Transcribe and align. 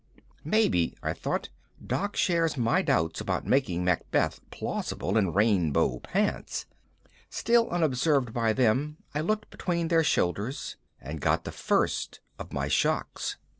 _"Maybe, 0.43 0.97
I 1.03 1.13
thought, 1.13 1.49
Doc 1.85 2.15
shares 2.15 2.57
my 2.57 2.81
doubts 2.81 3.21
about 3.21 3.45
making 3.45 3.85
Macbeth 3.85 4.41
plausible 4.49 5.15
in 5.15 5.31
rainbow 5.31 5.99
pants. 5.99 6.65
Still 7.29 7.69
unobserved 7.69 8.33
by 8.33 8.51
them, 8.51 8.97
I 9.13 9.21
looked 9.21 9.51
between 9.51 9.89
their 9.89 10.03
shoulders 10.03 10.75
and 10.99 11.21
got 11.21 11.43
the 11.43 11.51
first 11.51 12.19
of 12.39 12.51
my 12.51 12.67
shocks. 12.67 13.37